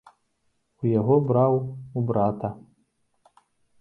[0.85, 1.53] У яго браў,
[2.01, 2.49] у брата.